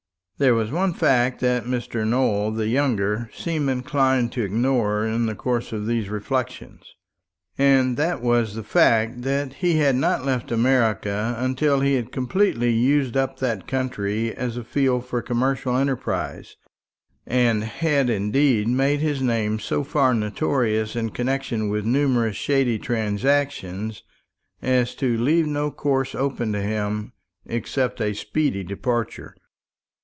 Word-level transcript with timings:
There 0.39 0.55
was 0.55 0.71
one 0.71 0.95
fact 0.95 1.39
that 1.41 1.65
Mr. 1.65 2.03
Nowell 2.03 2.49
the 2.49 2.67
younger 2.67 3.29
seemed 3.31 3.69
inclined 3.69 4.31
to 4.31 4.41
ignore 4.41 5.05
in 5.05 5.27
the 5.27 5.35
course 5.35 5.71
of 5.71 5.85
these 5.85 6.09
reflections; 6.09 6.95
and 7.59 7.95
that 7.97 8.23
was 8.23 8.55
the 8.55 8.63
fact 8.63 9.21
that 9.21 9.53
he 9.53 9.77
had 9.77 9.95
not 9.95 10.25
left 10.25 10.51
America 10.51 11.35
until 11.37 11.81
he 11.81 11.93
had 11.93 12.11
completely 12.11 12.71
used 12.71 13.15
up 13.15 13.37
that 13.37 13.67
country 13.67 14.33
as 14.33 14.57
a 14.57 14.63
field 14.63 15.05
for 15.05 15.21
commercial 15.21 15.77
enterprise, 15.77 16.55
and 17.27 17.63
had 17.63 18.09
indeed 18.09 18.67
made 18.67 18.99
his 18.99 19.21
name 19.21 19.59
so 19.59 19.83
far 19.83 20.11
notorious 20.15 20.95
in 20.95 21.11
connection 21.11 21.69
with 21.69 21.85
numerous 21.85 22.35
shady 22.35 22.79
transactions 22.79 24.01
as 24.59 24.95
to 24.95 25.19
leave 25.19 25.45
no 25.45 25.69
course 25.69 26.15
open 26.15 26.51
to 26.51 26.61
him 26.63 27.13
except 27.45 28.01
a 28.01 28.15
speedy 28.15 28.63
departure. 28.63 29.35